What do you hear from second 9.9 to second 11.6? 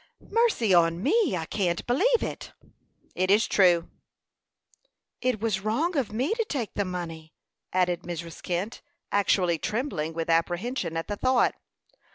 with apprehension at the thought.